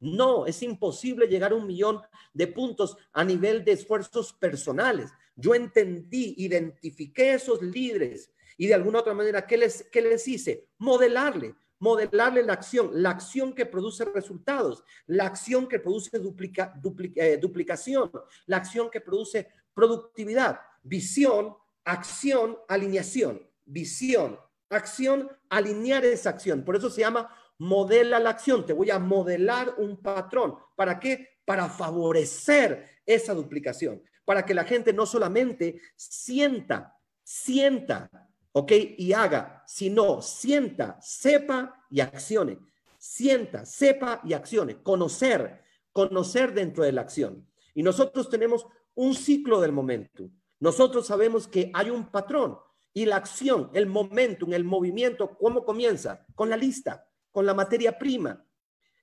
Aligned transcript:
No, 0.00 0.46
es 0.46 0.62
imposible 0.62 1.26
llegar 1.26 1.52
a 1.52 1.56
un 1.56 1.66
millón 1.66 2.00
de 2.32 2.46
puntos 2.46 2.96
a 3.12 3.22
nivel 3.22 3.64
de 3.64 3.72
esfuerzos 3.72 4.32
personales. 4.32 5.10
Yo 5.36 5.54
entendí, 5.54 6.34
identifiqué 6.38 7.34
esos 7.34 7.62
líderes 7.62 8.32
y 8.56 8.66
de 8.66 8.74
alguna 8.74 9.00
otra 9.00 9.14
manera, 9.14 9.46
¿qué 9.46 9.56
les, 9.56 9.84
qué 9.84 10.02
les 10.02 10.26
hice? 10.26 10.68
Modelarle, 10.78 11.54
modelarle 11.78 12.42
la 12.42 12.54
acción, 12.54 12.90
la 12.92 13.10
acción 13.10 13.54
que 13.54 13.66
produce 13.66 14.04
resultados, 14.04 14.84
la 15.06 15.26
acción 15.26 15.66
que 15.66 15.78
produce 15.78 16.18
duplica, 16.18 16.74
eh, 17.16 17.38
duplicación, 17.40 18.10
la 18.46 18.58
acción 18.58 18.90
que 18.90 19.00
produce 19.00 19.48
productividad, 19.74 20.60
visión, 20.82 21.56
acción, 21.84 22.58
alineación, 22.68 23.46
visión, 23.64 24.38
acción, 24.68 25.30
alinear 25.48 26.04
esa 26.04 26.30
acción. 26.30 26.64
Por 26.64 26.76
eso 26.76 26.90
se 26.90 27.00
llama 27.00 27.34
modela 27.60 28.18
la 28.18 28.30
acción. 28.30 28.66
Te 28.66 28.72
voy 28.72 28.90
a 28.90 28.98
modelar 28.98 29.76
un 29.78 30.02
patrón. 30.02 30.56
¿Para 30.76 30.98
qué? 30.98 31.28
Para 31.44 31.68
favorecer 31.68 32.88
esa 33.06 33.32
duplicación, 33.32 34.02
para 34.24 34.44
que 34.44 34.54
la 34.54 34.64
gente 34.64 34.92
no 34.92 35.06
solamente 35.06 35.80
sienta, 35.96 36.96
sienta 37.22 38.10
¿ok? 38.52 38.72
Y 38.98 39.12
haga, 39.12 39.62
sino 39.66 40.22
sienta, 40.22 40.98
sepa 41.00 41.84
y 41.90 42.00
accione. 42.00 42.58
Sienta, 42.98 43.64
sepa 43.64 44.20
y 44.24 44.32
accione. 44.32 44.82
Conocer, 44.82 45.62
conocer 45.92 46.52
dentro 46.52 46.84
de 46.84 46.92
la 46.92 47.02
acción. 47.02 47.46
Y 47.74 47.82
nosotros 47.82 48.28
tenemos 48.28 48.66
un 48.94 49.14
ciclo 49.14 49.60
del 49.60 49.72
momento. 49.72 50.28
Nosotros 50.58 51.06
sabemos 51.06 51.46
que 51.48 51.70
hay 51.72 51.90
un 51.90 52.10
patrón 52.10 52.58
y 52.92 53.06
la 53.06 53.16
acción, 53.16 53.70
el 53.72 53.86
momentum, 53.86 54.52
el 54.52 54.64
movimiento, 54.64 55.36
¿cómo 55.38 55.64
comienza? 55.64 56.26
Con 56.34 56.50
la 56.50 56.56
lista, 56.56 57.06
con 57.32 57.46
la 57.46 57.54
materia 57.54 57.98
prima. 57.98 58.44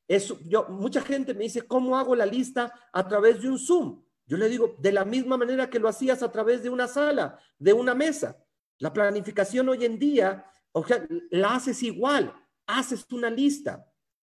Eso, 0.07 0.39
yo, 0.45 0.67
mucha 0.69 1.01
gente 1.01 1.33
me 1.33 1.43
dice, 1.43 1.63
¿cómo 1.63 1.97
hago 1.97 2.15
la 2.15 2.25
lista 2.25 2.73
a 2.93 3.07
través 3.07 3.41
de 3.41 3.49
un 3.49 3.59
Zoom? 3.59 4.03
Yo 4.25 4.37
le 4.37 4.49
digo, 4.49 4.75
de 4.79 4.91
la 4.91 5.05
misma 5.05 5.37
manera 5.37 5.69
que 5.69 5.79
lo 5.79 5.89
hacías 5.89 6.23
a 6.23 6.31
través 6.31 6.63
de 6.63 6.69
una 6.69 6.87
sala, 6.87 7.39
de 7.57 7.73
una 7.73 7.93
mesa. 7.93 8.37
La 8.79 8.93
planificación 8.93 9.69
hoy 9.69 9.85
en 9.85 9.97
día, 9.99 10.45
o 10.71 10.85
sea, 10.85 11.05
la 11.31 11.55
haces 11.55 11.81
igual, 11.83 12.33
haces 12.65 13.05
una 13.11 13.29
lista. 13.29 13.85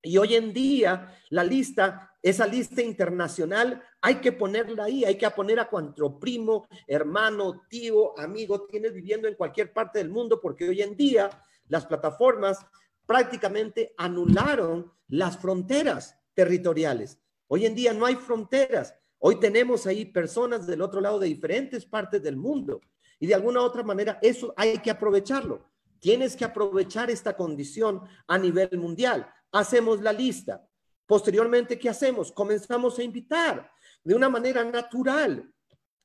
Y 0.01 0.17
hoy 0.17 0.35
en 0.35 0.53
día, 0.53 1.13
la 1.29 1.43
lista, 1.43 2.15
esa 2.21 2.47
lista 2.47 2.81
internacional, 2.81 3.83
hay 4.01 4.15
que 4.15 4.31
ponerla 4.31 4.85
ahí, 4.85 5.03
hay 5.03 5.17
que 5.17 5.29
poner 5.31 5.59
a 5.59 5.69
cuanto 5.69 6.19
primo, 6.19 6.67
hermano, 6.87 7.63
tío, 7.69 8.17
amigo 8.17 8.65
tienes 8.65 8.93
viviendo 8.93 9.27
en 9.27 9.35
cualquier 9.35 9.73
parte 9.73 9.99
del 9.99 10.09
mundo, 10.09 10.39
porque 10.39 10.69
hoy 10.69 10.81
en 10.81 10.95
día 10.95 11.29
las 11.67 11.85
plataformas 11.85 12.65
prácticamente 13.09 13.95
anularon 13.97 14.93
las 15.07 15.35
fronteras 15.35 16.15
territoriales. 16.35 17.19
Hoy 17.47 17.65
en 17.65 17.73
día 17.73 17.91
no 17.91 18.05
hay 18.05 18.13
fronteras. 18.13 18.93
Hoy 19.17 19.39
tenemos 19.39 19.87
ahí 19.87 20.05
personas 20.05 20.67
del 20.67 20.83
otro 20.83 21.01
lado 21.01 21.17
de 21.17 21.27
diferentes 21.27 21.87
partes 21.87 22.21
del 22.21 22.37
mundo. 22.37 22.79
Y 23.19 23.25
de 23.25 23.33
alguna 23.33 23.61
otra 23.61 23.81
manera, 23.81 24.19
eso 24.21 24.53
hay 24.55 24.77
que 24.77 24.91
aprovecharlo. 24.91 25.71
Tienes 25.99 26.35
que 26.35 26.45
aprovechar 26.45 27.09
esta 27.09 27.35
condición 27.35 28.03
a 28.27 28.37
nivel 28.37 28.77
mundial. 28.77 29.27
Hacemos 29.51 30.01
la 30.01 30.13
lista. 30.13 30.63
Posteriormente, 31.07 31.79
¿qué 31.79 31.89
hacemos? 31.89 32.31
Comenzamos 32.31 32.99
a 32.99 33.03
invitar 33.03 33.71
de 34.03 34.13
una 34.13 34.29
manera 34.29 34.63
natural, 34.63 35.51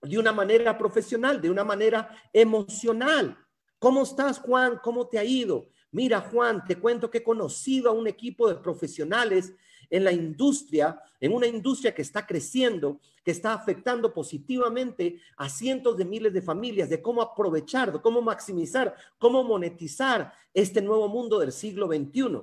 de 0.01 0.19
una 0.19 0.33
manera 0.33 0.79
profesional, 0.79 1.39
de 1.39 1.51
una 1.51 1.65
manera 1.65 2.17
emocional. 2.33 3.37
¿Cómo 3.79 4.05
estás, 4.05 4.39
Juan? 4.39 4.81
¿Cómo 4.83 5.07
te 5.07 5.19
ha 5.19 5.25
ido? 5.25 5.69
Mira, 5.95 6.23
Juan, 6.23 6.65
te 6.67 6.81
cuento 6.81 7.09
que 7.09 7.19
he 7.19 7.23
conocido 7.23 7.89
a 7.89 7.93
un 7.93 8.09
equipo 8.09 8.49
de 8.49 8.57
profesionales 8.57 9.53
en 9.89 10.03
la 10.03 10.11
industria, 10.11 11.01
en 11.21 11.33
una 11.33 11.47
industria 11.47 11.95
que 11.95 12.03
está 12.03 12.27
creciendo, 12.27 12.99
que 13.25 13.31
está 13.31 13.55
afectando 13.55 14.13
positivamente 14.13 15.21
a 15.37 15.49
cientos 15.49 15.97
de 15.97 16.05
miles 16.05 16.33
de 16.33 16.43
familias, 16.43 16.91
de 16.91 17.01
cómo 17.01 17.23
aprovechar, 17.23 17.93
de 17.93 18.01
cómo 18.01 18.21
maximizar, 18.21 18.93
cómo 19.19 19.45
monetizar 19.45 20.33
este 20.53 20.83
nuevo 20.83 21.09
mundo 21.09 21.39
del 21.39 21.53
siglo 21.53 21.87
XXI. 21.87 22.41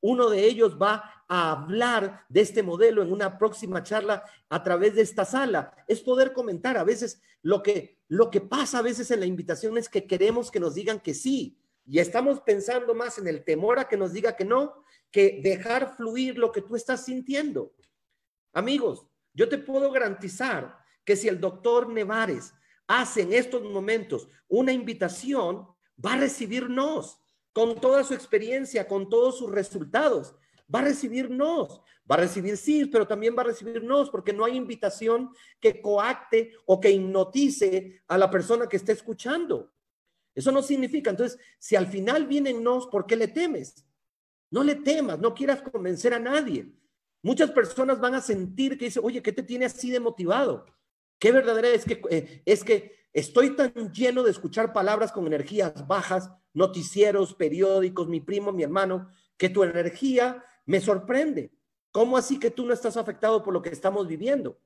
Uno 0.00 0.30
de 0.30 0.46
ellos 0.46 0.80
va 0.80 1.24
a 1.26 1.50
hablar 1.50 2.24
de 2.28 2.42
este 2.42 2.62
modelo 2.62 3.02
en 3.02 3.12
una 3.12 3.36
próxima 3.36 3.82
charla 3.82 4.22
a 4.48 4.62
través 4.62 4.94
de 4.94 5.02
esta 5.02 5.24
sala. 5.24 5.74
Es 5.88 6.00
poder 6.02 6.32
comentar. 6.32 6.76
A 6.76 6.84
veces 6.84 7.20
lo 7.42 7.64
que, 7.64 7.98
lo 8.06 8.30
que 8.30 8.40
pasa 8.40 8.78
a 8.78 8.82
veces 8.82 9.10
en 9.10 9.18
la 9.18 9.26
invitación 9.26 9.76
es 9.76 9.88
que 9.88 10.06
queremos 10.06 10.52
que 10.52 10.60
nos 10.60 10.76
digan 10.76 11.00
que 11.00 11.14
sí. 11.14 11.58
Y 11.84 11.98
estamos 11.98 12.40
pensando 12.40 12.94
más 12.94 13.18
en 13.18 13.26
el 13.28 13.44
temor 13.44 13.78
a 13.78 13.88
que 13.88 13.96
nos 13.96 14.12
diga 14.12 14.36
que 14.36 14.44
no 14.44 14.84
que 15.10 15.40
dejar 15.42 15.94
fluir 15.96 16.38
lo 16.38 16.50
que 16.50 16.62
tú 16.62 16.74
estás 16.74 17.04
sintiendo. 17.04 17.74
Amigos, 18.52 19.06
yo 19.34 19.48
te 19.48 19.58
puedo 19.58 19.90
garantizar 19.92 20.78
que 21.04 21.16
si 21.16 21.28
el 21.28 21.40
doctor 21.40 21.88
Nevares 21.88 22.54
hace 22.86 23.22
en 23.22 23.32
estos 23.32 23.62
momentos 23.62 24.28
una 24.48 24.72
invitación, 24.72 25.66
va 26.04 26.14
a 26.14 26.18
recibirnos 26.18 27.18
con 27.52 27.80
toda 27.80 28.04
su 28.04 28.14
experiencia, 28.14 28.88
con 28.88 29.08
todos 29.08 29.38
sus 29.38 29.50
resultados. 29.50 30.34
Va 30.74 30.80
a 30.80 30.84
recibirnos, 30.84 31.82
va 32.10 32.16
a 32.16 32.20
recibir 32.20 32.56
sí, 32.56 32.86
pero 32.86 33.06
también 33.06 33.36
va 33.36 33.42
a 33.42 33.46
recibirnos 33.46 34.08
porque 34.10 34.32
no 34.32 34.44
hay 34.44 34.56
invitación 34.56 35.30
que 35.60 35.82
coacte 35.82 36.52
o 36.64 36.80
que 36.80 36.90
hipnotice 36.90 38.02
a 38.08 38.16
la 38.16 38.30
persona 38.30 38.66
que 38.66 38.76
está 38.76 38.92
escuchando. 38.92 39.72
Eso 40.34 40.50
no 40.50 40.62
significa, 40.62 41.10
entonces, 41.10 41.38
si 41.58 41.76
al 41.76 41.86
final 41.86 42.26
vienen 42.26 42.64
¿por 42.90 43.06
qué 43.06 43.16
le 43.16 43.28
temes? 43.28 43.86
No 44.50 44.62
le 44.64 44.76
temas, 44.76 45.18
no 45.18 45.34
quieras 45.34 45.62
convencer 45.62 46.14
a 46.14 46.18
nadie. 46.18 46.72
Muchas 47.22 47.50
personas 47.50 48.00
van 48.00 48.14
a 48.14 48.20
sentir 48.20 48.76
que 48.76 48.86
dice, 48.86 49.00
oye, 49.02 49.22
¿qué 49.22 49.32
te 49.32 49.42
tiene 49.42 49.66
así 49.66 49.90
de 49.90 50.00
motivado? 50.00 50.66
Qué 51.18 51.32
verdadera 51.32 51.68
es 51.68 51.84
que, 51.84 52.02
eh, 52.10 52.42
es 52.44 52.64
que 52.64 52.96
estoy 53.12 53.54
tan 53.54 53.92
lleno 53.92 54.22
de 54.22 54.30
escuchar 54.30 54.72
palabras 54.72 55.12
con 55.12 55.26
energías 55.26 55.86
bajas, 55.86 56.30
noticieros, 56.52 57.34
periódicos, 57.34 58.08
mi 58.08 58.20
primo, 58.20 58.52
mi 58.52 58.62
hermano, 58.62 59.08
que 59.36 59.48
tu 59.48 59.62
energía 59.62 60.44
me 60.66 60.80
sorprende. 60.80 61.52
¿Cómo 61.92 62.16
así 62.16 62.38
que 62.38 62.50
tú 62.50 62.66
no 62.66 62.72
estás 62.72 62.96
afectado 62.96 63.42
por 63.42 63.54
lo 63.54 63.62
que 63.62 63.68
estamos 63.68 64.08
viviendo? 64.08 64.58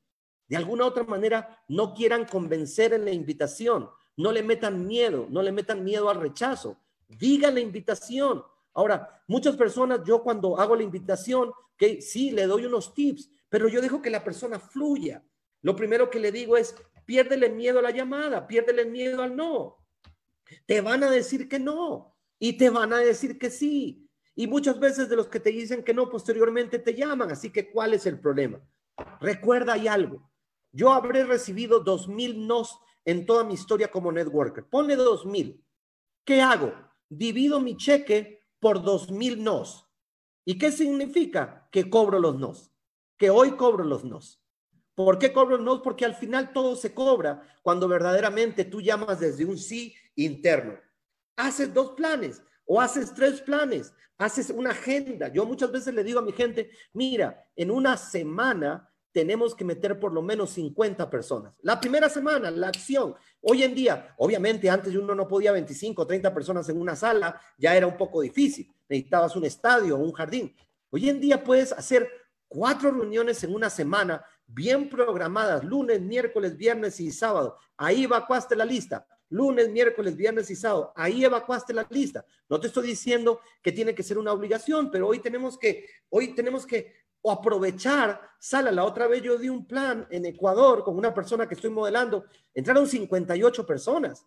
De 0.49 0.57
alguna 0.57 0.87
otra 0.87 1.03
manera, 1.05 1.63
no 1.69 1.93
quieran 1.93 2.25
convencer 2.25 2.93
en 2.93 3.05
la 3.05 3.11
invitación, 3.11 3.91
no 4.17 4.33
le 4.33 4.43
metan 4.43 4.87
miedo, 4.87 5.27
no 5.31 5.43
le 5.43 5.53
metan 5.53 5.85
miedo 5.85 6.09
al 6.09 6.21
rechazo. 6.21 6.77
Digan 7.09 7.55
la 7.55 7.61
invitación, 7.61 8.43
Ahora, 8.77 9.23
muchas 9.27 9.57
personas, 9.57 10.01
yo 10.05 10.23
cuando 10.23 10.61
hago 10.61 10.77
la 10.77 10.83
invitación, 10.83 11.51
que 11.79 12.03
sí, 12.03 12.31
le 12.31 12.47
doy 12.47 12.67
unos 12.67 12.93
tips, 12.93 13.31
pero 13.49 13.69
yo 13.69 13.81
dejo 13.81 14.03
que 14.03 14.11
la 14.11 14.23
persona 14.23 14.61
fluya. 14.61 15.25
Lo 15.63 15.75
primero 15.75 16.11
que 16.11 16.21
le 16.21 16.31
digo 16.31 16.59
es, 16.59 16.77
piérdele 17.07 17.49
miedo 17.49 17.79
a 17.79 17.83
la 17.83 17.91
llamada, 17.91 18.47
piérdele 18.47 18.85
miedo 18.85 19.23
al 19.23 19.35
no. 19.35 19.79
Te 20.67 20.83
van 20.83 21.03
a 21.05 21.11
decir 21.11 21.49
que 21.49 21.59
no 21.59 22.15
y 22.39 22.59
te 22.59 22.69
van 22.69 22.93
a 22.93 22.99
decir 22.99 23.39
que 23.39 23.49
sí. 23.49 24.11
Y 24.35 24.47
muchas 24.47 24.79
veces 24.79 25.09
de 25.09 25.17
los 25.17 25.29
que 25.29 25.41
te 25.41 25.53
dicen 25.53 25.83
que 25.83 25.95
no, 25.95 26.11
posteriormente 26.11 26.79
te 26.79 26.95
llaman. 26.95 27.31
Así 27.31 27.51
que, 27.51 27.71
¿cuál 27.71 27.95
es 27.95 28.05
el 28.05 28.21
problema? 28.21 28.61
Recuerda, 29.23 29.73
hay 29.73 29.89
algo. 29.89 30.31
Yo 30.71 30.93
habré 30.93 31.25
recibido 31.25 31.81
dos 31.81 32.09
mil 32.09 32.47
nos 32.47 32.79
en 33.07 33.25
toda 33.25 33.45
mi 33.45 33.55
historia 33.55 33.91
como 33.91 34.13
networker. 34.13 34.69
Ponle 34.69 34.97
dos 34.97 35.25
mil. 35.25 35.65
¿Qué 36.25 36.43
hago? 36.43 36.75
Divido 37.09 37.61
mi 37.61 37.77
cheque 37.77 38.43
por 38.61 38.83
dos 38.83 39.11
mil 39.11 39.43
nos. 39.43 39.89
¿Y 40.45 40.59
qué 40.59 40.71
significa? 40.71 41.69
Que 41.73 41.89
cobro 41.89 42.19
los 42.19 42.39
nos, 42.39 42.73
que 43.17 43.31
hoy 43.31 43.53
cobro 43.57 43.85
los 43.85 44.05
nos. 44.05 44.43
¿Por 44.95 45.19
qué 45.19 45.33
cobro 45.33 45.57
los 45.57 45.65
nos? 45.65 45.81
Porque 45.81 46.05
al 46.05 46.15
final 46.15 46.53
todo 46.53 46.75
se 46.75 46.95
cobra 46.95 47.43
cuando 47.63 47.87
verdaderamente 47.87 48.65
tú 48.65 48.81
llamas 48.81 49.21
desde 49.21 49.45
un 49.45 49.59
sí 49.59 49.95
interno. 50.15 50.79
Haces 51.37 51.73
dos 51.73 51.93
planes 51.93 52.43
o 52.65 52.81
haces 52.81 53.13
tres 53.15 53.41
planes, 53.41 53.93
haces 54.19 54.51
una 54.51 54.71
agenda. 54.71 55.29
Yo 55.29 55.45
muchas 55.45 55.71
veces 55.71 55.95
le 55.95 56.03
digo 56.03 56.19
a 56.19 56.25
mi 56.25 56.33
gente, 56.33 56.71
mira, 56.93 57.47
en 57.55 57.71
una 57.71 57.97
semana 57.97 58.91
tenemos 59.17 59.55
que 59.55 59.65
meter 59.65 59.99
por 59.99 60.13
lo 60.13 60.21
menos 60.21 60.51
50 60.51 61.09
personas. 61.09 61.55
La 61.63 61.81
primera 61.81 62.07
semana, 62.11 62.51
la 62.51 62.69
acción. 62.69 63.15
Hoy 63.41 63.63
en 63.63 63.75
día, 63.75 64.15
obviamente 64.19 64.69
antes 64.69 64.95
uno 64.95 65.15
no 65.15 65.27
podía 65.27 65.53
25 65.53 66.03
o 66.03 66.07
30 66.07 66.35
personas 66.35 66.69
en 66.69 66.79
una 66.79 66.95
sala, 66.95 67.41
ya 67.57 67.75
era 67.75 67.87
un 67.87 67.97
poco 67.97 68.21
difícil. 68.21 68.71
Necesitabas 68.87 69.35
un 69.35 69.47
estadio 69.47 69.97
un 69.97 70.13
jardín. 70.13 70.55
Hoy 70.91 71.09
en 71.09 71.19
día 71.19 71.43
puedes 71.43 71.73
hacer 71.73 72.07
cuatro 72.47 72.91
reuniones 72.91 73.43
en 73.43 73.55
una 73.55 73.71
semana 73.71 74.23
bien 74.47 74.91
programadas, 74.91 75.65
lunes, 75.65 75.99
miércoles, 76.03 76.55
viernes 76.55 77.01
y 77.01 77.11
sábado. 77.11 77.57
Ahí 77.79 78.05
evacuaste 78.05 78.55
la 78.55 78.67
lista. 78.67 79.07
Lunes, 79.31 79.71
miércoles, 79.71 80.15
viernes 80.15 80.51
y 80.51 80.57
sábado. 80.57 80.93
Ahí 80.95 81.25
evacuaste 81.25 81.73
la 81.73 81.87
lista. 81.89 82.23
No 82.51 82.61
te 82.61 82.67
estoy 82.67 82.89
diciendo 82.89 83.41
que 83.63 83.73
tiene 83.73 83.95
que 83.95 84.03
ser 84.03 84.19
una 84.19 84.35
obligación, 84.35 84.91
pero 84.91 85.09
hoy 85.09 85.21
tenemos 85.21 85.57
que, 85.57 85.87
hoy 86.11 86.35
tenemos 86.35 86.67
que 86.67 87.06
o 87.27 87.33
aprovechar, 87.33 88.21
sala, 88.39 88.71
la 88.71 88.85
otra 88.85 89.09
vez 89.09 89.21
yo 89.21 89.37
di 89.37 89.49
un 89.49 89.67
plan 89.67 90.07
en 90.11 90.27
Ecuador 90.27 90.85
con 90.85 90.97
una 90.97 91.13
persona 91.13 91.49
que 91.49 91.55
estoy 91.55 91.71
modelando, 91.71 92.27
entraron 92.55 92.87
58 92.87 93.67
personas, 93.67 94.25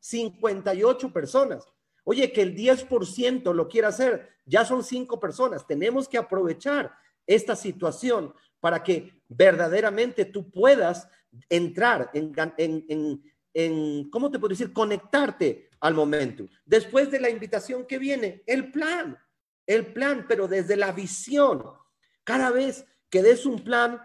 58 0.00 1.12
personas. 1.12 1.64
Oye, 2.02 2.32
que 2.32 2.42
el 2.42 2.56
10% 2.56 3.54
lo 3.54 3.68
quiera 3.68 3.86
hacer, 3.86 4.30
ya 4.44 4.64
son 4.64 4.82
cinco 4.82 5.20
personas, 5.20 5.64
tenemos 5.64 6.08
que 6.08 6.18
aprovechar 6.18 6.92
esta 7.24 7.54
situación 7.54 8.34
para 8.58 8.82
que 8.82 9.22
verdaderamente 9.28 10.24
tú 10.24 10.50
puedas 10.50 11.06
entrar 11.48 12.10
en, 12.14 12.32
en, 12.58 13.22
en, 13.54 14.10
¿cómo 14.10 14.28
te 14.28 14.40
puedo 14.40 14.50
decir? 14.50 14.72
Conectarte 14.72 15.68
al 15.78 15.94
momento. 15.94 16.48
Después 16.64 17.12
de 17.12 17.20
la 17.20 17.30
invitación 17.30 17.86
que 17.86 18.00
viene, 18.00 18.42
el 18.44 18.72
plan, 18.72 19.16
el 19.68 19.92
plan, 19.92 20.26
pero 20.28 20.48
desde 20.48 20.76
la 20.76 20.90
visión. 20.90 21.78
Cada 22.30 22.52
vez 22.52 22.86
que 23.10 23.24
des 23.24 23.44
un 23.44 23.58
plan, 23.58 24.00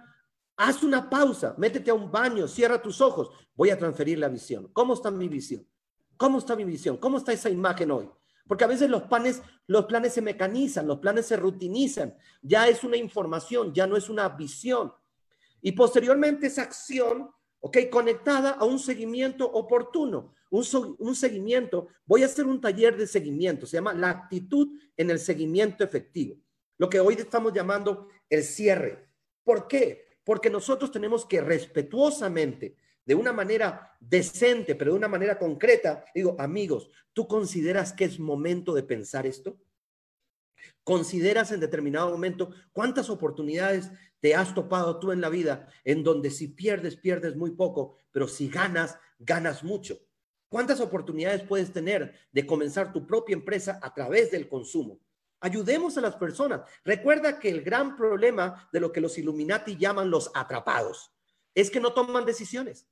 haz 0.57 0.81
una 0.81 1.12
pausa, 1.12 1.54
métete 1.60 1.92
a 1.92 1.94
un 1.94 2.12
baño, 2.12 2.48
cierra 2.48 2.81
tus 2.81 3.00
ojos. 3.00 3.30
Voy 3.54 3.69
a 3.69 3.77
transferir 3.77 4.18
la 4.18 4.30
visión. 4.30 4.68
¿Cómo 4.74 4.95
está 4.95 5.12
mi 5.12 5.30
visión? 5.30 5.63
¿Cómo 6.18 6.39
está 6.39 6.56
mi 6.56 6.63
visión? 6.63 6.98
¿Cómo 6.98 7.19
está 7.19 7.33
esa 7.33 7.51
imagen 7.51 7.92
hoy? 7.92 8.10
Porque 8.48 8.63
a 8.63 8.68
veces 8.68 8.89
los 8.89 9.04
planes, 9.04 9.44
los 9.68 9.86
planes 9.86 10.13
se 10.13 10.24
mecanizan, 10.24 10.88
los 10.88 10.98
planes 10.98 11.27
se 11.27 11.38
rutinizan. 11.38 12.16
Ya 12.42 12.68
es 12.68 12.83
una 12.83 12.98
información, 12.98 13.72
ya 13.75 13.86
no 13.86 13.95
es 13.95 14.10
una 14.10 14.28
visión. 14.30 14.92
Y 15.62 15.74
posteriormente 15.74 16.48
esa 16.48 16.63
acción, 16.63 17.30
ok, 17.60 17.78
conectada 17.92 18.54
a 18.54 18.66
un 18.66 18.80
seguimiento 18.80 19.45
oportuno, 19.45 20.33
un, 20.50 20.66
un 20.98 21.16
seguimiento. 21.16 21.89
Voy 22.07 22.24
a 22.24 22.25
hacer 22.25 22.48
un 22.48 22.60
taller 22.60 22.98
de 22.98 23.06
seguimiento, 23.06 23.68
se 23.68 23.78
llama 23.78 23.94
la 23.94 24.10
actitud 24.10 24.69
en 24.98 25.12
el 25.12 25.19
seguimiento 25.19 25.83
efectivo. 25.83 26.38
Lo 26.78 26.89
que 26.89 27.00
hoy 27.00 27.16
estamos 27.16 27.54
llamando 27.54 28.10
el 28.30 28.44
cierre. 28.44 29.10
¿Por 29.44 29.68
qué? 29.68 30.19
Porque 30.24 30.50
nosotros 30.50 30.92
tenemos 30.92 31.25
que 31.25 31.42
respetuosamente 31.42 32.77
de 33.06 33.16
una 33.16 33.31
manera 33.31 33.95
decente, 34.00 34.75
pero 34.75 34.92
de 34.92 34.98
una 34.98 35.07
manera 35.07 35.38
concreta, 35.38 36.04
digo, 36.13 36.36
amigos, 36.39 36.89
¿tú 37.13 37.27
consideras 37.27 37.94
que 37.94 38.06
es 38.06 38.19
momento 38.19 38.74
de 38.74 38.83
pensar 38.83 39.27
esto? 39.27 39.60
¿Consideras 40.83 41.51
en 41.51 41.60
determinado 41.60 42.10
momento 42.10 42.51
cuántas 42.72 43.10
oportunidades 43.10 43.92
te 44.19 44.33
has 44.33 44.56
topado 44.56 45.00
tú 45.00 45.12
en 45.12 45.21
la 45.21 45.30
vida 45.30 45.68
en 45.83 46.04
donde 46.04 46.31
si 46.31 46.48
pierdes, 46.48 46.95
pierdes 46.95 47.36
muy 47.36 47.51
poco, 47.51 47.98
pero 48.12 48.28
si 48.28 48.50
ganas, 48.50 48.98
ganas 49.19 49.63
mucho? 49.63 50.00
¿Cuántas 50.50 50.80
oportunidades 50.80 51.44
puedes 51.44 51.71
tener 51.74 52.16
de 52.31 52.45
comenzar 52.45 52.94
tu 52.94 53.06
propia 53.06 53.33
empresa 53.33 53.80
a 53.81 53.94
través 53.94 54.31
del 54.31 54.48
consumo? 54.48 55.00
Ayudemos 55.39 55.97
a 55.97 56.01
las 56.01 56.15
personas. 56.15 56.61
Recuerda 56.83 57.39
que 57.39 57.49
el 57.49 57.61
gran 57.61 57.95
problema 57.95 58.67
de 58.71 58.79
lo 58.79 58.91
que 58.91 59.01
los 59.01 59.17
Illuminati 59.17 59.77
llaman 59.77 60.09
los 60.09 60.31
atrapados 60.33 61.11
es 61.53 61.69
que 61.69 61.79
no 61.79 61.93
toman 61.93 62.25
decisiones 62.25 62.87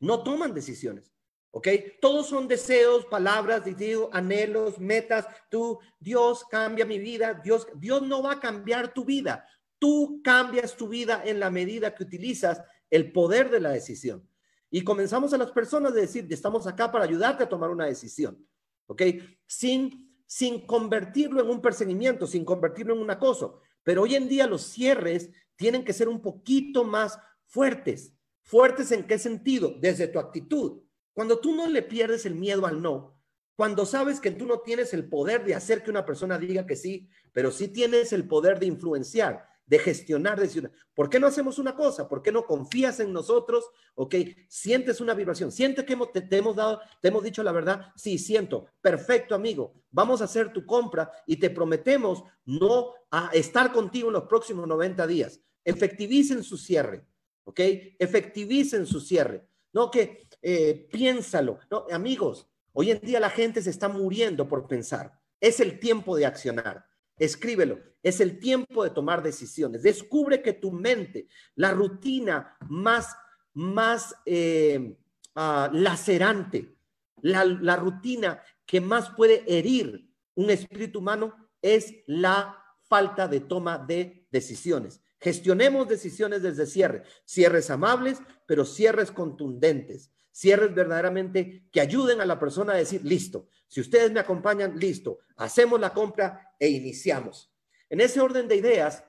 no 0.00 0.22
toman 0.22 0.52
decisiones. 0.54 1.12
¿Ok? 1.52 1.68
Todos 2.00 2.28
son 2.28 2.46
deseos, 2.46 3.06
palabras, 3.06 3.64
digo, 3.64 4.08
anhelos, 4.12 4.78
metas. 4.78 5.26
Tú, 5.50 5.78
Dios 5.98 6.44
cambia 6.44 6.84
mi 6.84 6.98
vida. 6.98 7.34
Dios, 7.34 7.66
Dios 7.74 8.02
no 8.02 8.22
va 8.22 8.32
a 8.32 8.40
cambiar 8.40 8.94
tu 8.94 9.04
vida. 9.04 9.46
Tú 9.78 10.20
cambias 10.22 10.76
tu 10.76 10.88
vida 10.88 11.22
en 11.24 11.40
la 11.40 11.50
medida 11.50 11.94
que 11.94 12.04
utilizas 12.04 12.62
el 12.88 13.12
poder 13.12 13.50
de 13.50 13.60
la 13.60 13.70
decisión. 13.70 14.26
Y 14.70 14.84
comenzamos 14.84 15.32
a 15.32 15.38
las 15.38 15.50
personas 15.50 15.92
de 15.92 16.02
decir, 16.02 16.26
estamos 16.30 16.66
acá 16.66 16.90
para 16.90 17.04
ayudarte 17.04 17.42
a 17.42 17.48
tomar 17.48 17.70
una 17.70 17.86
decisión. 17.86 18.46
¿Ok? 18.86 19.02
Sin, 19.46 20.09
sin 20.30 20.64
convertirlo 20.64 21.40
en 21.40 21.50
un 21.50 21.60
perseguimiento, 21.60 22.24
sin 22.24 22.44
convertirlo 22.44 22.94
en 22.94 23.00
un 23.00 23.10
acoso. 23.10 23.62
Pero 23.82 24.02
hoy 24.02 24.14
en 24.14 24.28
día 24.28 24.46
los 24.46 24.62
cierres 24.62 25.28
tienen 25.56 25.84
que 25.84 25.92
ser 25.92 26.08
un 26.08 26.22
poquito 26.22 26.84
más 26.84 27.18
fuertes. 27.46 28.14
¿Fuertes 28.42 28.92
en 28.92 29.08
qué 29.08 29.18
sentido? 29.18 29.74
Desde 29.80 30.06
tu 30.06 30.20
actitud. 30.20 30.82
Cuando 31.12 31.40
tú 31.40 31.52
no 31.52 31.66
le 31.66 31.82
pierdes 31.82 32.26
el 32.26 32.36
miedo 32.36 32.64
al 32.64 32.80
no, 32.80 33.20
cuando 33.56 33.84
sabes 33.84 34.20
que 34.20 34.30
tú 34.30 34.46
no 34.46 34.60
tienes 34.60 34.94
el 34.94 35.08
poder 35.08 35.44
de 35.44 35.56
hacer 35.56 35.82
que 35.82 35.90
una 35.90 36.06
persona 36.06 36.38
diga 36.38 36.64
que 36.64 36.76
sí, 36.76 37.08
pero 37.32 37.50
sí 37.50 37.66
tienes 37.66 38.12
el 38.12 38.28
poder 38.28 38.60
de 38.60 38.66
influenciar, 38.66 39.48
de 39.70 39.78
gestionar, 39.78 40.36
de 40.36 40.46
decir, 40.46 40.70
¿por 40.94 41.08
qué 41.08 41.18
no 41.18 41.28
hacemos 41.28 41.58
una 41.58 41.74
cosa? 41.74 42.08
¿Por 42.08 42.20
qué 42.20 42.30
no 42.30 42.44
confías 42.44 43.00
en 43.00 43.12
nosotros? 43.12 43.70
Ok, 43.94 44.16
sientes 44.48 45.00
una 45.00 45.14
vibración, 45.14 45.50
sientes 45.50 45.86
que 45.86 45.96
te, 46.12 46.20
te, 46.20 46.36
hemos 46.36 46.56
dado, 46.56 46.80
te 47.00 47.08
hemos 47.08 47.22
dicho 47.22 47.42
la 47.42 47.52
verdad. 47.52 47.92
Sí, 47.96 48.18
siento. 48.18 48.66
Perfecto, 48.82 49.34
amigo. 49.34 49.72
Vamos 49.90 50.20
a 50.20 50.24
hacer 50.24 50.52
tu 50.52 50.66
compra 50.66 51.10
y 51.26 51.36
te 51.36 51.48
prometemos 51.48 52.22
no 52.44 52.92
a 53.10 53.30
estar 53.32 53.72
contigo 53.72 54.08
en 54.08 54.14
los 54.14 54.24
próximos 54.24 54.68
90 54.68 55.06
días. 55.06 55.40
Efectivicen 55.64 56.42
su 56.42 56.58
cierre. 56.58 57.06
¿ok? 57.44 57.60
Efectivicen 57.98 58.86
su 58.86 59.00
cierre, 59.00 59.46
no 59.72 59.90
que 59.90 60.28
eh, 60.42 60.88
piénsalo, 60.90 61.58
no, 61.70 61.86
amigos, 61.90 62.48
hoy 62.72 62.92
en 62.92 63.00
día 63.00 63.20
la 63.20 63.30
gente 63.30 63.60
se 63.62 63.70
está 63.70 63.88
muriendo 63.88 64.48
por 64.48 64.66
pensar, 64.66 65.12
es 65.40 65.60
el 65.60 65.78
tiempo 65.80 66.16
de 66.16 66.26
accionar, 66.26 66.86
escríbelo, 67.20 67.78
es 68.02 68.20
el 68.20 68.40
tiempo 68.40 68.82
de 68.82 68.90
tomar 68.90 69.22
decisiones, 69.22 69.82
descubre 69.82 70.42
que 70.42 70.54
tu 70.54 70.72
mente, 70.72 71.28
la 71.54 71.70
rutina 71.70 72.56
más, 72.68 73.14
más 73.52 74.16
eh, 74.24 74.96
ah, 75.34 75.70
lacerante, 75.72 76.74
la, 77.20 77.44
la 77.44 77.76
rutina 77.76 78.42
que 78.64 78.80
más 78.80 79.10
puede 79.10 79.44
herir 79.46 80.10
un 80.34 80.48
espíritu 80.50 81.00
humano 81.00 81.34
es 81.60 81.94
la 82.06 82.56
falta 82.88 83.28
de 83.28 83.40
toma 83.40 83.78
de 83.78 84.26
decisiones. 84.30 85.02
Gestionemos 85.20 85.86
decisiones 85.86 86.42
desde 86.42 86.64
cierre, 86.64 87.02
cierres 87.26 87.70
amables, 87.70 88.18
pero 88.46 88.64
cierres 88.64 89.10
contundentes, 89.10 90.10
cierres 90.32 90.74
verdaderamente 90.74 91.64
que 91.70 91.80
ayuden 91.80 92.20
a 92.20 92.26
la 92.26 92.38
persona 92.38 92.72
a 92.72 92.76
decir, 92.76 93.04
listo, 93.04 93.48
si 93.66 93.80
ustedes 93.80 94.10
me 94.10 94.20
acompañan, 94.20 94.78
listo, 94.78 95.18
hacemos 95.36 95.80
la 95.80 95.92
compra 95.92 96.54
e 96.58 96.68
iniciamos. 96.68 97.52
En 97.88 98.00
ese 98.00 98.20
orden 98.20 98.48
de 98.48 98.56
ideas, 98.56 99.04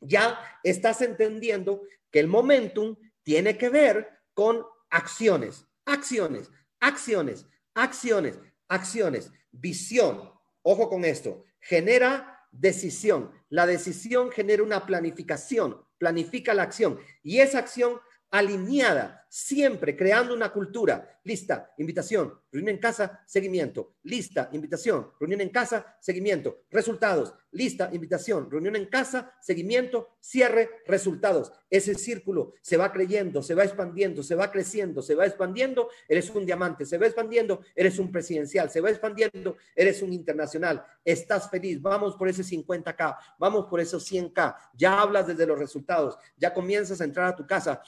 ya 0.00 0.38
estás 0.62 1.00
entendiendo 1.02 1.82
que 2.10 2.20
el 2.20 2.28
momentum 2.28 2.96
tiene 3.22 3.56
que 3.56 3.68
ver 3.68 4.08
con 4.34 4.64
acciones, 4.90 5.66
acciones, 5.84 6.50
acciones, 6.80 7.46
acciones, 7.74 8.38
acciones, 8.68 9.30
visión. 9.50 10.32
Ojo 10.62 10.88
con 10.88 11.04
esto, 11.04 11.44
genera 11.60 12.46
decisión. 12.50 13.32
La 13.48 13.66
decisión 13.66 14.30
genera 14.30 14.62
una 14.62 14.86
planificación, 14.86 15.82
planifica 15.98 16.54
la 16.54 16.64
acción 16.64 16.98
y 17.22 17.38
esa 17.38 17.58
acción 17.58 18.00
alineada, 18.30 19.23
siempre 19.34 19.96
creando 19.96 20.32
una 20.32 20.52
cultura. 20.52 21.18
Lista, 21.24 21.74
invitación, 21.78 22.38
reunión 22.52 22.76
en 22.76 22.80
casa, 22.80 23.24
seguimiento. 23.26 23.94
Lista, 24.04 24.48
invitación, 24.52 25.10
reunión 25.18 25.40
en 25.40 25.48
casa, 25.48 25.96
seguimiento. 25.98 26.60
Resultados, 26.70 27.34
lista, 27.50 27.90
invitación, 27.92 28.48
reunión 28.48 28.76
en 28.76 28.86
casa, 28.86 29.34
seguimiento, 29.40 30.18
cierre, 30.20 30.70
resultados. 30.86 31.52
Ese 31.68 31.96
círculo 31.96 32.52
se 32.62 32.76
va 32.76 32.92
creyendo, 32.92 33.42
se 33.42 33.56
va 33.56 33.64
expandiendo, 33.64 34.22
se 34.22 34.36
va 34.36 34.52
creciendo, 34.52 35.02
se 35.02 35.16
va 35.16 35.26
expandiendo. 35.26 35.88
Eres 36.06 36.30
un 36.30 36.46
diamante, 36.46 36.86
se 36.86 36.96
va 36.96 37.06
expandiendo, 37.06 37.60
eres 37.74 37.98
un 37.98 38.12
presidencial, 38.12 38.70
se 38.70 38.80
va 38.80 38.90
expandiendo, 38.90 39.56
eres 39.74 40.00
un 40.00 40.12
internacional. 40.12 40.86
Estás 41.04 41.50
feliz, 41.50 41.82
vamos 41.82 42.14
por 42.14 42.28
ese 42.28 42.44
50K, 42.44 43.16
vamos 43.40 43.66
por 43.68 43.80
esos 43.80 44.08
100K. 44.08 44.54
Ya 44.74 45.00
hablas 45.00 45.26
desde 45.26 45.44
los 45.44 45.58
resultados, 45.58 46.16
ya 46.36 46.54
comienzas 46.54 47.00
a 47.00 47.04
entrar 47.04 47.26
a 47.26 47.34
tu 47.34 47.44
casa 47.44 47.82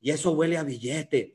y 0.00 0.10
eso 0.10 0.32
huele 0.32 0.56
a 0.56 0.62
billete, 0.62 1.34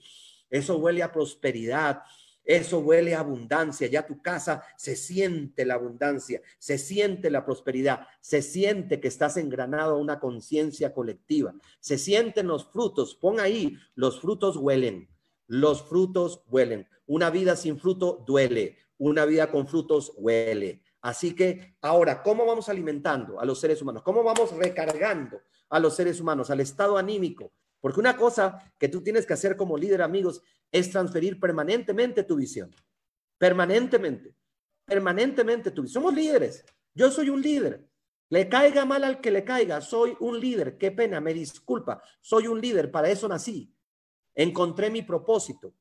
eso 0.49 0.77
huele 0.77 1.03
a 1.03 1.11
prosperidad, 1.11 2.01
eso 2.43 2.79
huele 2.79 3.15
a 3.15 3.19
abundancia. 3.19 3.87
Ya 3.87 4.05
tu 4.05 4.21
casa 4.21 4.63
se 4.77 4.95
siente 4.95 5.65
la 5.65 5.75
abundancia, 5.75 6.41
se 6.59 6.77
siente 6.77 7.29
la 7.29 7.45
prosperidad, 7.45 8.07
se 8.21 8.41
siente 8.41 8.99
que 8.99 9.07
estás 9.07 9.37
engranado 9.37 9.95
a 9.95 9.99
una 9.99 10.19
conciencia 10.19 10.93
colectiva, 10.93 11.55
se 11.79 11.97
sienten 11.97 12.47
los 12.47 12.65
frutos. 12.65 13.15
Pon 13.15 13.39
ahí, 13.39 13.77
los 13.95 14.21
frutos 14.21 14.57
huelen, 14.57 15.09
los 15.47 15.83
frutos 15.83 16.43
huelen. 16.47 16.87
Una 17.07 17.29
vida 17.29 17.55
sin 17.55 17.79
fruto 17.79 18.23
duele, 18.25 18.77
una 18.97 19.25
vida 19.25 19.51
con 19.51 19.67
frutos 19.67 20.13
huele. 20.15 20.81
Así 21.01 21.35
que 21.35 21.75
ahora, 21.81 22.23
¿cómo 22.23 22.45
vamos 22.45 22.69
alimentando 22.69 23.39
a 23.39 23.45
los 23.45 23.59
seres 23.59 23.81
humanos? 23.81 24.01
¿Cómo 24.01 24.23
vamos 24.23 24.55
recargando 24.55 25.39
a 25.69 25.79
los 25.79 25.95
seres 25.95 26.19
humanos, 26.19 26.49
al 26.49 26.59
estado 26.59 26.97
anímico, 26.97 27.51
porque 27.85 27.99
una 27.99 28.17
cosa 28.17 28.73
que 28.79 28.89
tú 28.89 29.03
tienes 29.03 29.27
que 29.27 29.33
hacer 29.33 29.55
como 29.55 29.77
líder, 29.77 30.01
amigos, 30.01 30.41
es 30.71 30.89
transferir 30.89 31.39
permanentemente 31.39 32.23
tu 32.23 32.35
visión. 32.35 32.73
Permanentemente. 33.37 34.33
Permanentemente 34.85 35.69
tu 35.69 35.83
visión. 35.83 36.01
Somos 36.01 36.15
líderes. 36.15 36.65
Yo 36.95 37.11
soy 37.11 37.29
un 37.29 37.43
líder. 37.43 37.87
Le 38.29 38.49
caiga 38.49 38.85
mal 38.85 39.03
al 39.03 39.21
que 39.21 39.29
le 39.29 39.43
caiga. 39.43 39.81
Soy 39.81 40.17
un 40.19 40.39
líder. 40.39 40.79
Qué 40.79 40.89
pena. 40.89 41.21
Me 41.21 41.31
disculpa. 41.31 42.01
Soy 42.21 42.47
un 42.47 42.59
líder. 42.59 42.89
Para 42.89 43.07
eso 43.07 43.27
nací. 43.27 43.71
Encontré 44.33 44.89
mi 44.89 45.03
propósito. 45.03 45.75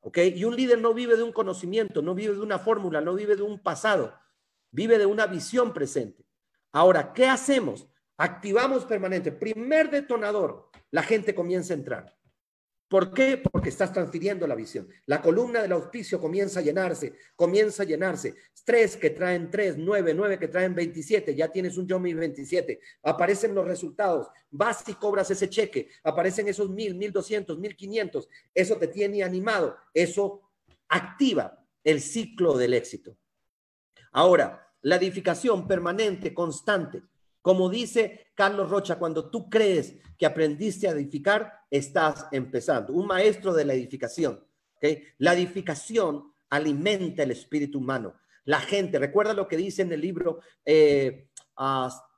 ¿Ok? 0.00 0.18
Y 0.18 0.44
un 0.44 0.54
líder 0.54 0.82
no 0.82 0.92
vive 0.92 1.16
de 1.16 1.22
un 1.22 1.32
conocimiento, 1.32 2.02
no 2.02 2.14
vive 2.14 2.34
de 2.34 2.40
una 2.40 2.58
fórmula, 2.58 3.00
no 3.00 3.14
vive 3.14 3.36
de 3.36 3.42
un 3.42 3.58
pasado. 3.62 4.12
Vive 4.70 4.98
de 4.98 5.06
una 5.06 5.26
visión 5.26 5.72
presente. 5.72 6.26
Ahora, 6.72 7.14
¿qué 7.14 7.26
hacemos? 7.26 7.88
Activamos 8.18 8.84
permanente. 8.84 9.32
Primer 9.32 9.88
detonador, 9.88 10.68
la 10.90 11.02
gente 11.02 11.34
comienza 11.34 11.74
a 11.74 11.76
entrar. 11.76 12.18
¿Por 12.88 13.12
qué? 13.12 13.36
Porque 13.36 13.68
estás 13.68 13.92
transfiriendo 13.92 14.46
la 14.46 14.54
visión. 14.54 14.88
La 15.04 15.20
columna 15.20 15.60
del 15.60 15.72
auspicio 15.72 16.18
comienza 16.18 16.60
a 16.60 16.62
llenarse, 16.62 17.14
comienza 17.36 17.82
a 17.82 17.86
llenarse. 17.86 18.34
Tres 18.64 18.96
que 18.96 19.10
traen 19.10 19.50
tres, 19.50 19.76
nueve, 19.76 20.14
nueve 20.14 20.38
que 20.38 20.48
traen 20.48 20.74
27, 20.74 21.34
ya 21.34 21.48
tienes 21.48 21.76
un 21.76 21.86
Yomi 21.86 22.14
27. 22.14 22.80
Aparecen 23.02 23.54
los 23.54 23.66
resultados, 23.66 24.28
vas 24.50 24.88
y 24.88 24.94
cobras 24.94 25.30
ese 25.30 25.50
cheque, 25.50 25.90
aparecen 26.02 26.48
esos 26.48 26.70
mil, 26.70 26.94
mil 26.94 27.12
doscientos, 27.12 27.58
mil 27.58 27.76
quinientos. 27.76 28.26
Eso 28.54 28.76
te 28.78 28.88
tiene 28.88 29.22
animado, 29.22 29.76
eso 29.92 30.50
activa 30.88 31.62
el 31.84 32.00
ciclo 32.00 32.56
del 32.56 32.72
éxito. 32.72 33.18
Ahora, 34.12 34.66
la 34.82 34.96
edificación 34.96 35.66
permanente, 35.66 36.32
constante. 36.32 37.02
Como 37.48 37.70
dice 37.70 38.26
Carlos 38.34 38.68
Rocha, 38.68 38.98
cuando 38.98 39.30
tú 39.30 39.48
crees 39.48 39.96
que 40.18 40.26
aprendiste 40.26 40.86
a 40.86 40.90
edificar, 40.90 41.50
estás 41.70 42.26
empezando. 42.30 42.92
Un 42.92 43.06
maestro 43.06 43.54
de 43.54 43.64
la 43.64 43.72
edificación. 43.72 44.44
La 45.16 45.32
edificación 45.32 46.30
alimenta 46.50 47.22
el 47.22 47.30
espíritu 47.30 47.78
humano. 47.78 48.16
La 48.44 48.60
gente, 48.60 48.98
recuerda 48.98 49.32
lo 49.32 49.48
que 49.48 49.56
dice 49.56 49.80
en 49.80 49.90
el 49.94 50.02
libro 50.02 50.40
eh, 50.62 51.30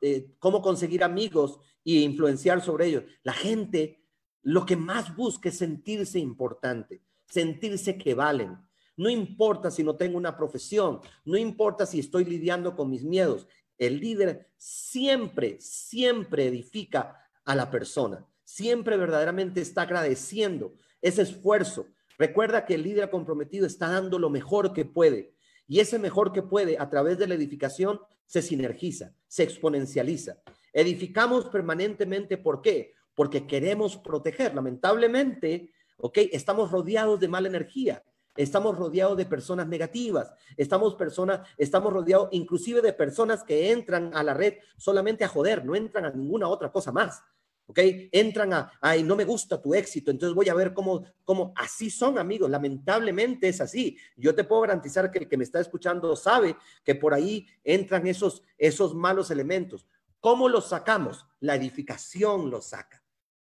eh, 0.02 0.32
Cómo 0.40 0.60
conseguir 0.60 1.04
amigos 1.04 1.60
e 1.84 1.92
influenciar 2.00 2.60
sobre 2.60 2.86
ellos. 2.86 3.04
La 3.22 3.32
gente 3.32 4.02
lo 4.42 4.66
que 4.66 4.74
más 4.74 5.14
busca 5.14 5.50
es 5.50 5.58
sentirse 5.58 6.18
importante, 6.18 7.04
sentirse 7.28 7.96
que 7.96 8.14
valen. 8.14 8.58
No 8.96 9.08
importa 9.08 9.70
si 9.70 9.84
no 9.84 9.94
tengo 9.94 10.18
una 10.18 10.36
profesión, 10.36 11.00
no 11.24 11.38
importa 11.38 11.86
si 11.86 12.00
estoy 12.00 12.24
lidiando 12.24 12.74
con 12.74 12.90
mis 12.90 13.04
miedos. 13.04 13.46
El 13.80 13.98
líder 13.98 14.46
siempre, 14.58 15.56
siempre 15.58 16.46
edifica 16.46 17.16
a 17.46 17.54
la 17.54 17.70
persona, 17.70 18.26
siempre 18.44 18.98
verdaderamente 18.98 19.62
está 19.62 19.82
agradeciendo 19.82 20.74
ese 21.00 21.22
esfuerzo. 21.22 21.86
Recuerda 22.18 22.66
que 22.66 22.74
el 22.74 22.82
líder 22.82 23.08
comprometido 23.08 23.66
está 23.66 23.88
dando 23.88 24.18
lo 24.18 24.28
mejor 24.28 24.74
que 24.74 24.84
puede 24.84 25.32
y 25.66 25.80
ese 25.80 25.98
mejor 25.98 26.30
que 26.32 26.42
puede 26.42 26.78
a 26.78 26.90
través 26.90 27.16
de 27.16 27.26
la 27.26 27.34
edificación 27.34 28.00
se 28.26 28.42
sinergiza, 28.42 29.14
se 29.26 29.44
exponencializa. 29.44 30.42
Edificamos 30.74 31.46
permanentemente, 31.46 32.36
¿por 32.36 32.60
qué? 32.60 32.92
Porque 33.14 33.46
queremos 33.46 33.96
proteger. 33.96 34.54
Lamentablemente, 34.54 35.72
¿ok? 35.96 36.18
Estamos 36.32 36.70
rodeados 36.70 37.18
de 37.18 37.28
mala 37.28 37.48
energía 37.48 38.04
estamos 38.36 38.76
rodeados 38.76 39.16
de 39.16 39.26
personas 39.26 39.66
negativas, 39.66 40.32
estamos 40.56 40.94
personas, 40.94 41.48
estamos 41.56 41.92
rodeados 41.92 42.28
inclusive 42.32 42.80
de 42.80 42.92
personas 42.92 43.42
que 43.42 43.70
entran 43.70 44.10
a 44.14 44.22
la 44.22 44.34
red 44.34 44.54
solamente 44.76 45.24
a 45.24 45.28
joder, 45.28 45.64
no 45.64 45.74
entran 45.74 46.04
a 46.04 46.10
ninguna 46.10 46.48
otra 46.48 46.70
cosa 46.70 46.92
más. 46.92 47.22
¿Ok? 47.66 47.78
Entran 48.10 48.52
a, 48.52 48.72
ay, 48.80 49.04
no 49.04 49.14
me 49.14 49.24
gusta 49.24 49.62
tu 49.62 49.74
éxito, 49.74 50.10
entonces 50.10 50.34
voy 50.34 50.48
a 50.48 50.54
ver 50.54 50.74
cómo, 50.74 51.04
cómo, 51.24 51.52
así 51.54 51.88
son 51.88 52.18
amigos, 52.18 52.50
lamentablemente 52.50 53.46
es 53.46 53.60
así. 53.60 53.96
Yo 54.16 54.34
te 54.34 54.42
puedo 54.42 54.62
garantizar 54.62 55.12
que 55.12 55.20
el 55.20 55.28
que 55.28 55.36
me 55.36 55.44
está 55.44 55.60
escuchando 55.60 56.16
sabe 56.16 56.56
que 56.82 56.96
por 56.96 57.14
ahí 57.14 57.46
entran 57.62 58.08
esos, 58.08 58.42
esos 58.58 58.92
malos 58.92 59.30
elementos. 59.30 59.86
¿Cómo 60.18 60.48
los 60.48 60.68
sacamos? 60.68 61.26
La 61.38 61.54
edificación 61.54 62.50
los 62.50 62.66
saca. 62.66 63.04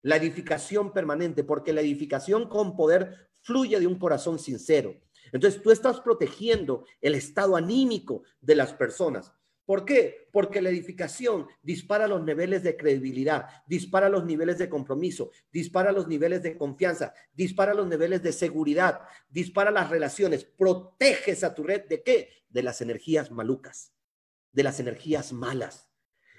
La 0.02 0.16
edificación 0.16 0.94
permanente, 0.94 1.44
porque 1.44 1.74
la 1.74 1.82
edificación 1.82 2.48
con 2.48 2.78
poder 2.78 3.30
fluye 3.46 3.80
de 3.80 3.86
un 3.86 4.00
corazón 4.00 4.40
sincero. 4.40 4.96
Entonces 5.32 5.62
tú 5.62 5.70
estás 5.72 6.02
protegiendo 6.02 6.86
el 7.00 7.14
estado 7.14 7.56
anímico 7.56 8.24
de 8.42 8.56
las 8.56 8.74
personas. 8.74 9.32
¿Por 9.66 9.86
qué? 9.86 10.30
Porque 10.32 10.62
la 10.62 10.70
edificación 10.70 11.48
dispara 11.62 12.08
los 12.08 12.24
niveles 12.24 12.64
de 12.64 12.76
credibilidad, 12.76 13.48
dispara 13.68 14.10
los 14.10 14.26
niveles 14.26 14.58
de 14.58 14.68
compromiso, 14.70 15.30
dispara 15.52 15.92
los 15.92 16.08
niveles 16.08 16.42
de 16.42 16.58
confianza, 16.58 17.14
dispara 17.34 17.74
los 17.74 17.88
niveles 17.88 18.24
de 18.24 18.32
seguridad, 18.32 19.02
dispara 19.30 19.70
las 19.72 19.90
relaciones, 19.90 20.44
proteges 20.44 21.44
a 21.44 21.54
tu 21.54 21.64
red 21.64 21.88
de 21.88 22.02
qué? 22.02 22.30
De 22.50 22.64
las 22.64 22.82
energías 22.82 23.32
malucas, 23.32 23.94
de 24.52 24.64
las 24.64 24.80
energías 24.80 25.34
malas, 25.34 25.92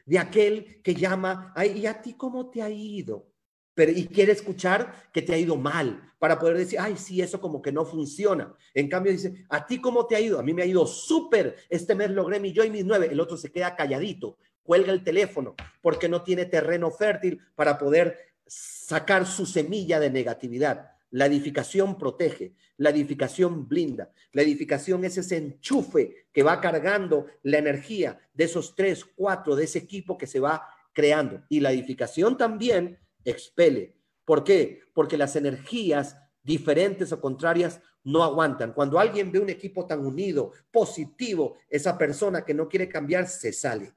de 0.07 0.19
aquel 0.19 0.83
que 0.83 0.95
llama, 0.95 1.53
ay, 1.57 1.79
¿y 1.79 1.87
a 1.87 2.03
ti 2.03 2.15
cómo 2.15 2.51
te 2.51 2.63
ha 2.63 2.71
ido? 2.71 3.33
Pero 3.76 3.92
y 3.92 4.06
quiere 4.06 4.33
escuchar 4.33 5.11
que 5.12 5.21
te 5.21 5.35
ha 5.35 5.38
ido 5.38 5.54
mal 5.54 6.11
para 6.18 6.38
poder 6.38 6.56
decir, 6.56 6.78
ay, 6.80 6.97
sí, 6.97 7.21
eso 7.21 7.42
como 7.42 7.61
que 7.61 7.71
no 7.71 7.85
funciona. 7.85 8.54
En 8.73 8.88
cambio 8.88 9.12
dice, 9.12 9.45
¿a 9.50 9.66
ti 9.66 9.83
cómo 9.83 10.06
te 10.06 10.16
ha 10.16 10.21
ido? 10.21 10.40
A 10.40 10.42
mí 10.42 10.54
me 10.54 10.62
ha 10.62 10.66
ido 10.66 10.87
súper. 10.87 11.56
Este 11.68 11.95
mes 11.95 12.11
logré 12.11 12.40
mi 12.40 12.52
yo 12.52 12.64
y 12.64 12.71
mis 12.71 12.87
nueve. 12.87 13.11
El 13.12 13.21
otro 13.21 13.37
se 13.37 13.52
queda 13.52 13.76
calladito, 13.76 14.38
cuelga 14.62 14.92
el 14.95 15.04
teléfono 15.04 15.54
porque 15.83 16.09
no 16.09 16.23
tiene 16.23 16.47
terreno 16.47 16.90
fértil 16.90 17.38
para 17.54 17.76
poder 17.76 18.16
sacar 18.47 19.26
su 19.26 19.45
semilla 19.45 20.00
de 20.00 20.09
negatividad. 20.09 20.92
La 21.11 21.26
edificación 21.26 21.99
protege, 21.99 22.54
la 22.78 22.88
edificación 22.88 23.68
blinda, 23.68 24.11
la 24.33 24.40
edificación 24.40 25.04
es 25.04 25.18
ese 25.18 25.37
enchufe 25.37 26.28
que 26.33 26.42
va 26.42 26.62
cargando 26.62 27.26
la 27.42 27.59
energía 27.59 28.18
de 28.33 28.45
esos 28.45 28.75
tres, 28.75 29.04
cuatro, 29.04 29.54
de 29.54 29.64
ese 29.64 29.80
equipo 29.80 30.16
que 30.16 30.26
se 30.26 30.40
va 30.40 30.66
creando. 30.95 31.42
Y 31.50 31.61
la 31.61 31.73
edificación 31.73 32.38
también 32.38 32.99
expele. 33.26 33.95
¿Por 34.25 34.42
qué? 34.42 34.80
Porque 34.95 35.18
las 35.18 35.37
energías 35.37 36.16
diferentes 36.42 37.12
o 37.12 37.21
contrarias 37.21 37.80
no 38.04 38.23
aguantan. 38.23 38.73
Cuando 38.73 38.99
alguien 38.99 39.33
ve 39.33 39.40
un 39.40 39.50
equipo 39.50 39.87
tan 39.87 40.06
unido, 40.06 40.52
positivo, 40.71 41.56
esa 41.68 41.99
persona 41.99 42.45
que 42.45 42.54
no 42.54 42.68
quiere 42.68 42.88
cambiar 42.88 43.26
se 43.26 43.52
sale, 43.52 43.95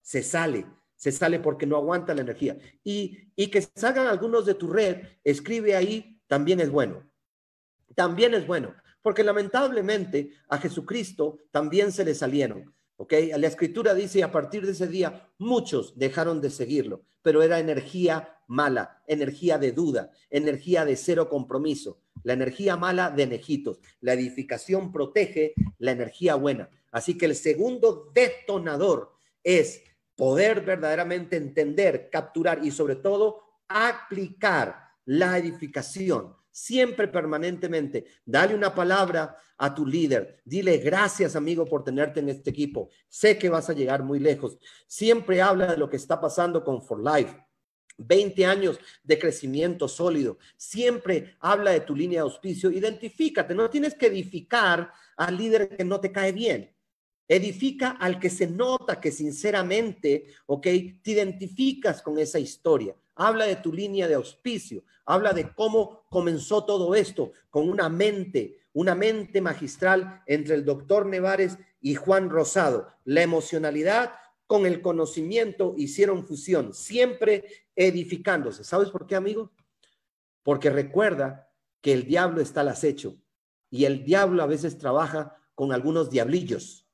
se 0.00 0.22
sale, 0.22 0.64
se 0.94 1.12
sale 1.12 1.40
porque 1.40 1.66
no 1.66 1.76
aguanta 1.76 2.14
la 2.14 2.22
energía. 2.22 2.56
Y, 2.84 3.18
y 3.34 3.48
que 3.48 3.60
salgan 3.60 4.06
algunos 4.06 4.46
de 4.46 4.54
tu 4.54 4.68
red, 4.68 5.02
escribe 5.24 5.74
ahí, 5.74 6.20
también 6.28 6.60
es 6.60 6.70
bueno. 6.70 7.10
También 7.96 8.32
es 8.34 8.46
bueno, 8.46 8.76
porque 9.02 9.24
lamentablemente 9.24 10.30
a 10.48 10.58
Jesucristo 10.58 11.40
también 11.50 11.90
se 11.90 12.04
le 12.04 12.14
salieron. 12.14 12.72
¿Ok? 12.96 13.12
La 13.36 13.46
escritura 13.46 13.94
dice, 13.94 14.22
a 14.22 14.32
partir 14.32 14.66
de 14.66 14.72
ese 14.72 14.86
día, 14.88 15.30
muchos 15.38 15.96
dejaron 15.98 16.40
de 16.40 16.50
seguirlo, 16.50 17.04
pero 17.22 17.42
era 17.42 17.60
energía 17.60 18.37
mala, 18.48 19.02
energía 19.06 19.58
de 19.58 19.72
duda, 19.72 20.10
energía 20.30 20.84
de 20.84 20.96
cero 20.96 21.28
compromiso, 21.28 22.00
la 22.24 22.32
energía 22.32 22.76
mala 22.76 23.10
de 23.10 23.26
nejitos. 23.26 23.78
La 24.00 24.14
edificación 24.14 24.92
protege 24.92 25.54
la 25.78 25.92
energía 25.92 26.34
buena. 26.34 26.68
Así 26.90 27.16
que 27.16 27.26
el 27.26 27.36
segundo 27.36 28.10
detonador 28.12 29.12
es 29.44 29.82
poder 30.16 30.62
verdaderamente 30.62 31.36
entender, 31.36 32.08
capturar 32.10 32.64
y 32.64 32.70
sobre 32.70 32.96
todo 32.96 33.42
aplicar 33.68 34.88
la 35.04 35.38
edificación 35.38 36.34
siempre 36.50 37.06
permanentemente. 37.06 38.06
Dale 38.24 38.54
una 38.54 38.74
palabra 38.74 39.36
a 39.58 39.74
tu 39.74 39.86
líder. 39.86 40.40
Dile 40.44 40.78
gracias, 40.78 41.36
amigo, 41.36 41.64
por 41.64 41.84
tenerte 41.84 42.20
en 42.20 42.28
este 42.28 42.50
equipo. 42.50 42.90
Sé 43.08 43.38
que 43.38 43.48
vas 43.48 43.70
a 43.70 43.74
llegar 43.74 44.02
muy 44.02 44.18
lejos. 44.18 44.58
Siempre 44.86 45.40
habla 45.40 45.66
de 45.68 45.76
lo 45.76 45.88
que 45.88 45.96
está 45.96 46.20
pasando 46.20 46.64
con 46.64 46.82
For 46.82 47.00
Life. 47.00 47.47
20 47.98 48.46
años 48.46 48.78
de 49.02 49.18
crecimiento 49.18 49.88
sólido. 49.88 50.38
Siempre 50.56 51.36
habla 51.40 51.72
de 51.72 51.80
tu 51.80 51.94
línea 51.94 52.20
de 52.20 52.28
auspicio. 52.30 52.70
Identifícate. 52.70 53.54
No 53.54 53.68
tienes 53.68 53.94
que 53.94 54.06
edificar 54.06 54.92
al 55.16 55.36
líder 55.36 55.76
que 55.76 55.84
no 55.84 56.00
te 56.00 56.10
cae 56.10 56.32
bien. 56.32 56.74
Edifica 57.28 57.90
al 57.90 58.18
que 58.18 58.30
se 58.30 58.46
nota 58.46 59.00
que 59.00 59.12
sinceramente, 59.12 60.28
ok, 60.46 60.62
te 60.62 61.10
identificas 61.10 62.00
con 62.00 62.18
esa 62.18 62.38
historia 62.38 62.94
habla 63.18 63.46
de 63.46 63.56
tu 63.56 63.72
línea 63.72 64.08
de 64.08 64.14
auspicio, 64.14 64.84
habla 65.04 65.32
de 65.32 65.52
cómo 65.52 66.04
comenzó 66.08 66.64
todo 66.64 66.94
esto 66.94 67.32
con 67.50 67.68
una 67.68 67.88
mente, 67.88 68.60
una 68.72 68.94
mente 68.94 69.40
magistral 69.40 70.22
entre 70.26 70.54
el 70.54 70.64
doctor 70.64 71.04
Nevares 71.04 71.58
y 71.80 71.96
Juan 71.96 72.30
Rosado. 72.30 72.88
La 73.04 73.22
emocionalidad 73.22 74.12
con 74.48 74.66
el 74.66 74.80
conocimiento 74.80 75.74
hicieron 75.76 76.26
fusión, 76.26 76.74
siempre 76.74 77.44
edificándose. 77.76 78.64
¿Sabes 78.64 78.90
por 78.90 79.06
qué, 79.06 79.14
amigo? 79.14 79.52
Porque 80.42 80.70
recuerda 80.70 81.52
que 81.82 81.92
el 81.92 82.06
diablo 82.06 82.40
está 82.40 82.62
al 82.62 82.68
acecho 82.68 83.20
y 83.70 83.84
el 83.84 84.04
diablo 84.04 84.42
a 84.42 84.46
veces 84.46 84.78
trabaja 84.78 85.36
con 85.54 85.72
algunos 85.72 86.10
diablillos 86.10 86.88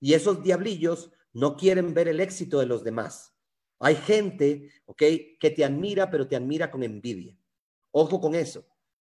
y 0.00 0.14
esos 0.14 0.42
diablillos 0.42 1.10
no 1.32 1.56
quieren 1.56 1.92
ver 1.92 2.08
el 2.08 2.20
éxito 2.20 2.58
de 2.58 2.66
los 2.66 2.82
demás. 2.82 3.34
Hay 3.78 3.96
gente, 3.96 4.70
¿ok? 4.86 5.02
Que 5.38 5.52
te 5.54 5.64
admira, 5.64 6.10
pero 6.10 6.26
te 6.26 6.34
admira 6.34 6.70
con 6.70 6.82
envidia. 6.82 7.36
Ojo 7.90 8.20
con 8.20 8.34
eso. 8.34 8.64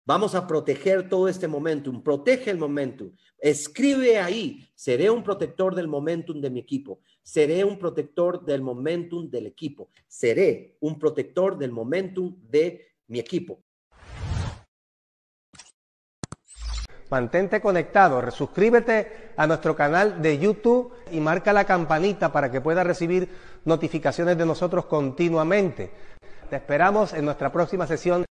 Vamos 0.05 0.35
a 0.35 0.45
proteger 0.45 1.07
todo 1.07 1.27
este 1.27 1.47
momentum. 1.47 2.01
Protege 2.03 2.49
el 2.49 2.57
momentum. 2.57 3.11
Escribe 3.39 4.17
ahí. 4.17 4.67
Seré 4.75 5.09
un 5.09 5.23
protector 5.23 5.75
del 5.75 5.87
momentum 5.87 6.41
de 6.41 6.49
mi 6.49 6.59
equipo. 6.59 6.99
Seré 7.25 7.65
un 7.65 7.79
protector 7.79 8.45
del 8.45 8.61
momentum 8.61 9.27
del 9.31 9.47
equipo. 9.47 9.89
Seré 10.07 10.77
un 10.81 10.99
protector 10.99 11.57
del 11.57 11.71
momentum 11.71 12.37
de 12.39 12.85
mi 13.07 13.17
equipo. 13.17 13.63
Mantente 17.09 17.61
conectado, 17.61 18.29
suscríbete 18.29 19.31
a 19.37 19.47
nuestro 19.47 19.75
canal 19.75 20.21
de 20.21 20.37
YouTube 20.37 20.93
y 21.11 21.19
marca 21.19 21.51
la 21.51 21.65
campanita 21.65 22.31
para 22.31 22.51
que 22.51 22.61
puedas 22.61 22.85
recibir 22.85 23.27
notificaciones 23.63 24.37
de 24.37 24.45
nosotros 24.45 24.85
continuamente. 24.85 25.91
Te 26.51 26.57
esperamos 26.57 27.13
en 27.13 27.25
nuestra 27.25 27.51
próxima 27.51 27.87
sesión. 27.87 28.25